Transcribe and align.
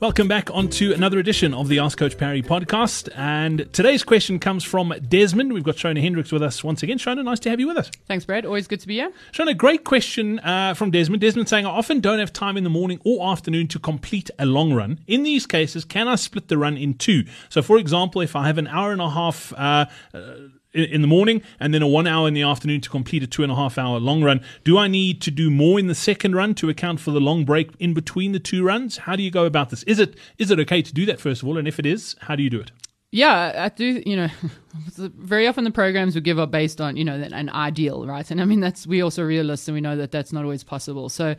Welcome 0.00 0.28
back 0.28 0.48
onto 0.52 0.92
another 0.92 1.18
edition 1.18 1.52
of 1.52 1.66
the 1.66 1.80
Ask 1.80 1.98
Coach 1.98 2.16
Parry 2.16 2.40
podcast. 2.40 3.08
And 3.16 3.68
today's 3.72 4.04
question 4.04 4.38
comes 4.38 4.62
from 4.62 4.94
Desmond. 5.08 5.52
We've 5.52 5.64
got 5.64 5.74
Shona 5.74 6.00
Hendricks 6.00 6.30
with 6.30 6.40
us 6.40 6.62
once 6.62 6.84
again. 6.84 6.98
Shona, 6.98 7.24
nice 7.24 7.40
to 7.40 7.50
have 7.50 7.58
you 7.58 7.66
with 7.66 7.76
us. 7.76 7.90
Thanks, 8.06 8.24
Brad. 8.24 8.46
Always 8.46 8.68
good 8.68 8.78
to 8.78 8.86
be 8.86 8.94
here. 8.94 9.10
Shona, 9.32 9.56
great 9.56 9.82
question 9.82 10.38
uh, 10.38 10.74
from 10.74 10.92
Desmond. 10.92 11.20
Desmond 11.20 11.48
saying, 11.48 11.66
I 11.66 11.70
often 11.70 11.98
don't 11.98 12.20
have 12.20 12.32
time 12.32 12.56
in 12.56 12.62
the 12.62 12.70
morning 12.70 13.00
or 13.04 13.28
afternoon 13.28 13.66
to 13.66 13.80
complete 13.80 14.30
a 14.38 14.46
long 14.46 14.72
run. 14.72 15.00
In 15.08 15.24
these 15.24 15.46
cases, 15.46 15.84
can 15.84 16.06
I 16.06 16.14
split 16.14 16.46
the 16.46 16.58
run 16.58 16.76
in 16.76 16.94
two? 16.94 17.24
So, 17.48 17.60
for 17.60 17.76
example, 17.76 18.20
if 18.20 18.36
I 18.36 18.46
have 18.46 18.58
an 18.58 18.68
hour 18.68 18.92
and 18.92 19.00
a 19.00 19.10
half 19.10 19.52
uh, 19.54 19.86
uh, 20.14 20.20
in 20.72 21.00
the 21.00 21.08
morning 21.08 21.42
and 21.58 21.72
then 21.72 21.82
a 21.82 21.88
one 21.88 22.06
hour 22.06 22.28
in 22.28 22.34
the 22.34 22.42
afternoon 22.42 22.80
to 22.82 22.90
complete 22.90 23.22
a 23.22 23.26
two 23.26 23.42
and 23.42 23.50
a 23.50 23.54
half 23.54 23.78
hour 23.78 23.98
long 23.98 24.22
run. 24.22 24.40
Do 24.64 24.78
I 24.78 24.88
need 24.88 25.20
to 25.22 25.30
do 25.30 25.50
more 25.50 25.78
in 25.78 25.86
the 25.86 25.94
second 25.94 26.34
run 26.34 26.54
to 26.56 26.68
account 26.68 27.00
for 27.00 27.10
the 27.10 27.20
long 27.20 27.44
break 27.44 27.70
in 27.78 27.94
between 27.94 28.32
the 28.32 28.38
two 28.38 28.62
runs? 28.64 28.98
How 28.98 29.16
do 29.16 29.22
you 29.22 29.30
go 29.30 29.44
about 29.44 29.70
this? 29.70 29.82
Is 29.84 29.98
it 29.98 30.16
is 30.36 30.50
it 30.50 30.60
okay 30.60 30.82
to 30.82 30.92
do 30.92 31.06
that 31.06 31.20
first 31.20 31.42
of 31.42 31.48
all? 31.48 31.58
And 31.58 31.66
if 31.66 31.78
it 31.78 31.86
is, 31.86 32.16
how 32.22 32.36
do 32.36 32.42
you 32.42 32.50
do 32.50 32.60
it? 32.60 32.70
Yeah, 33.10 33.64
I 33.64 33.68
do. 33.70 34.02
You 34.04 34.16
know, 34.16 34.28
very 34.96 35.46
often 35.46 35.64
the 35.64 35.70
programs 35.70 36.14
we 36.14 36.20
give 36.20 36.38
are 36.38 36.46
based 36.46 36.80
on 36.80 36.96
you 36.96 37.04
know 37.04 37.14
an 37.14 37.48
ideal, 37.48 38.06
right? 38.06 38.30
And 38.30 38.40
I 38.40 38.44
mean 38.44 38.60
that's 38.60 38.86
we 38.86 39.02
also 39.02 39.22
realists 39.22 39.68
and 39.68 39.74
we 39.74 39.80
know 39.80 39.96
that 39.96 40.12
that's 40.12 40.32
not 40.32 40.44
always 40.44 40.64
possible. 40.64 41.08
So 41.08 41.34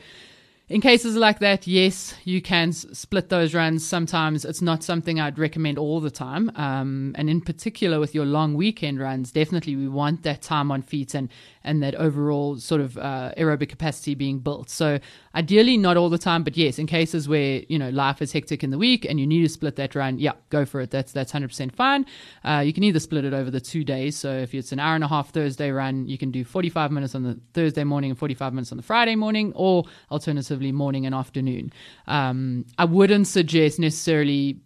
in 0.70 0.82
cases 0.82 1.16
like 1.16 1.40
that, 1.40 1.66
yes, 1.66 2.14
you 2.26 2.44
can 2.44 2.72
split 2.72 3.30
those 3.30 3.56
runs. 3.56 3.84
Sometimes 3.84 4.46
it's 4.46 4.62
not 4.62 4.84
something 4.84 5.20
I'd 5.20 5.40
recommend 5.40 5.80
all 5.80 6.00
the 6.00 6.12
time. 6.12 6.52
Um, 6.56 7.16
and 7.18 7.28
in 7.28 7.42
particular 7.42 8.00
with 8.00 8.14
your 8.14 8.26
long 8.26 8.54
weekend 8.54 9.00
runs, 9.00 9.32
definitely 9.32 9.76
we 9.76 9.88
want 9.88 10.22
that 10.24 10.44
time 10.44 10.72
on 10.72 10.84
feet 10.84 11.16
and, 11.16 11.30
and 11.64 11.82
that 11.82 11.96
overall 11.96 12.58
sort 12.58 12.82
of 12.82 13.00
uh, 13.00 13.32
aerobic 13.36 13.70
capacity 13.70 14.14
being 14.14 14.38
built. 14.38 14.70
So 14.70 15.00
ideally 15.34 15.76
not 15.76 15.98
all 15.98 16.08
the 16.08 16.20
time, 16.20 16.44
but 16.44 16.56
yes, 16.56 16.78
in 16.78 16.86
cases 16.86 17.28
where, 17.28 17.64
you 17.68 17.80
know, 17.80 17.90
life 17.90 18.22
is 18.22 18.32
hectic 18.32 18.64
in 18.64 18.70
the 18.70 18.78
week 18.78 19.06
and 19.06 19.20
you 19.20 19.26
need 19.26 19.42
to 19.42 19.50
split 19.50 19.76
that 19.78 19.96
run, 19.96 20.20
yeah, 20.20 20.34
go 20.52 20.66
for 20.66 20.82
it. 20.82 20.92
That's, 20.92 21.12
that's 21.12 21.32
100% 21.32 21.74
fine. 21.74 22.06
Uh, 22.44 22.62
you 22.64 22.74
can 22.74 22.84
either 22.84 23.00
split 23.00 23.26
it 23.26 23.34
over 23.34 23.50
the 23.50 23.62
two 23.62 23.84
days. 23.84 24.16
So 24.16 24.32
if 24.32 24.54
it's 24.54 24.72
an 24.72 24.80
hour 24.80 24.94
and 24.94 25.04
a 25.04 25.08
half 25.08 25.32
Thursday 25.32 25.72
run, 25.72 26.08
you 26.08 26.20
can 26.20 26.30
do 26.30 26.44
45 26.44 26.92
minutes 26.92 27.16
on 27.16 27.24
the 27.24 27.40
Thursday 27.56 27.84
morning 27.84 28.12
and 28.12 28.20
45 28.20 28.54
minutes 28.54 28.72
on 28.72 28.78
the 28.78 28.84
Friday 28.84 29.16
morning, 29.16 29.52
or 29.56 29.86
alternatively, 30.12 30.59
morning 30.72 31.06
and 31.06 31.16
afternoon. 31.16 31.72
Um, 32.08 32.66
I 32.78 32.86
wouldn't 32.86 33.28
suggest 33.28 33.80
necessarily 33.80 34.58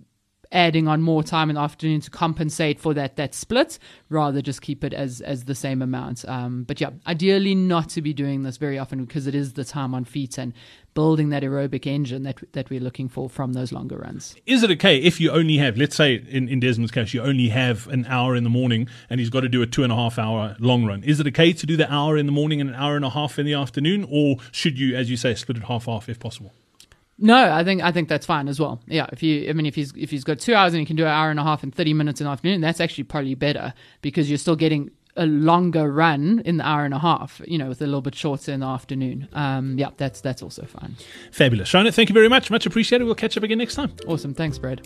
adding 0.53 0.87
on 0.87 1.01
more 1.01 1.23
time 1.23 1.49
in 1.49 1.55
the 1.55 1.61
afternoon 1.61 1.99
to 1.99 2.09
compensate 2.09 2.79
for 2.79 2.93
that 2.93 3.15
that 3.17 3.33
split 3.33 3.77
rather 4.09 4.41
just 4.41 4.61
keep 4.61 4.83
it 4.83 4.93
as 4.93 5.19
as 5.21 5.45
the 5.45 5.55
same 5.55 5.81
amount 5.81 6.23
um, 6.29 6.63
but 6.63 6.79
yeah 6.79 6.91
ideally 7.07 7.55
not 7.55 7.89
to 7.89 8.01
be 8.01 8.13
doing 8.13 8.43
this 8.43 8.57
very 8.57 8.79
often 8.79 9.03
because 9.03 9.27
it 9.27 9.35
is 9.35 9.53
the 9.53 9.65
time 9.65 9.93
on 9.93 10.05
feet 10.05 10.37
and 10.37 10.53
building 10.93 11.29
that 11.29 11.41
aerobic 11.41 11.87
engine 11.87 12.23
that 12.23 12.37
that 12.53 12.69
we're 12.69 12.79
looking 12.79 13.09
for 13.09 13.27
from 13.29 13.53
those 13.53 13.71
longer 13.71 13.97
runs 13.97 14.35
Is 14.45 14.63
it 14.63 14.71
okay 14.71 14.97
if 14.97 15.19
you 15.19 15.31
only 15.31 15.57
have, 15.57 15.77
let's 15.77 15.95
say 15.95 16.23
in, 16.29 16.47
in 16.47 16.59
Desmond's 16.59 16.91
case, 16.91 17.13
you 17.13 17.21
only 17.21 17.49
have 17.49 17.88
an 17.88 18.05
hour 18.07 18.35
in 18.35 18.43
the 18.43 18.49
morning 18.49 18.88
and 19.09 19.19
he's 19.19 19.29
got 19.29 19.41
to 19.41 19.49
do 19.49 19.61
a 19.61 19.65
two 19.67 19.83
and 19.83 19.91
a 19.91 19.95
half 19.95 20.19
hour 20.19 20.55
long 20.59 20.85
run? 20.85 21.03
Is 21.03 21.19
it 21.19 21.27
okay 21.27 21.53
to 21.53 21.65
do 21.65 21.75
the 21.75 21.91
hour 21.91 22.17
in 22.17 22.25
the 22.25 22.31
morning 22.31 22.61
and 22.61 22.69
an 22.69 22.75
hour 22.75 22.95
and 22.95 23.05
a 23.05 23.09
half 23.09 23.39
in 23.39 23.45
the 23.45 23.53
afternoon? 23.53 24.05
Or 24.09 24.38
should 24.51 24.77
you, 24.79 24.95
as 24.95 25.09
you 25.09 25.17
say, 25.17 25.33
split 25.35 25.57
it 25.57 25.63
half 25.63 25.85
half 25.85 26.09
if 26.09 26.19
possible? 26.19 26.53
No, 27.17 27.52
I 27.53 27.64
think 27.64 27.81
I 27.83 27.92
think 27.92 28.09
that's 28.09 28.25
fine 28.25 28.47
as 28.47 28.59
well. 28.59 28.81
Yeah, 28.88 29.07
if 29.12 29.22
you, 29.22 29.50
I 29.50 29.53
mean, 29.53 29.66
if 29.66 29.75
he's 29.75 29.94
if 29.96 30.09
he's 30.09 30.24
got 30.24 30.40
two 30.40 30.56
hours 30.56 30.74
and 30.74 30.79
he 30.79 30.85
can 30.85 30.96
do 30.96 31.03
an 31.03 31.09
hour 31.12 31.29
and 31.29 31.40
a 31.40 31.44
half 31.44 31.63
and 31.63 31.74
thirty 31.74 31.94
minutes 31.94 32.19
in 32.19 32.25
the 32.25 32.31
afternoon, 32.31 32.62
that's 32.62 32.81
actually 32.81 33.03
probably 33.06 33.35
better 33.35 33.74
because 34.01 34.29
you're 34.29 34.38
still 34.38 34.56
getting 34.56 34.91
a 35.16 35.28
longer 35.28 35.91
run 35.91 36.41
in 36.44 36.57
the 36.57 36.68
hour 36.68 36.85
and 36.85 36.94
a 36.94 37.00
half. 37.00 37.40
You 37.46 37.59
know, 37.59 37.69
with 37.69 37.81
a 37.81 37.85
little 37.85 38.02
bit 38.02 38.16
shorter 38.16 38.52
in 38.52 38.62
the 38.62 38.66
afternoon. 38.66 39.29
Um, 39.34 39.78
yeah, 39.78 39.90
that's 39.97 40.22
that's 40.22 40.41
also 40.41 40.66
fine. 40.66 40.96
Fabulous. 41.31 41.72
Shona, 41.72 41.94
thank 41.94 42.09
you 42.09 42.13
very 42.13 42.29
much. 42.29 42.50
Much 42.50 42.66
appreciated. 42.66 43.06
We'll 43.06 43.16
catch 43.16 43.38
up 43.38 43.44
again 43.44 43.59
next 43.59 43.75
time. 43.75 43.94
Awesome, 44.07 44.34
thanks, 44.34 44.57
Brad. 44.57 44.85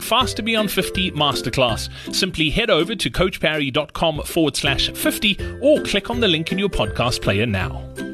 Faster 0.00 0.42
Beyond 0.42 0.70
50 0.70 1.12
masterclass. 1.12 1.88
Simply 2.14 2.50
head 2.50 2.70
over 2.70 2.94
to 2.94 3.10
coachparry.com 3.10 4.22
forward 4.22 4.56
slash 4.56 4.90
50 4.90 5.58
or 5.60 5.80
click 5.82 6.10
on 6.10 6.20
the 6.20 6.28
link 6.28 6.52
in 6.52 6.58
your 6.58 6.68
podcast 6.68 7.22
player 7.22 7.46
now. 7.46 8.11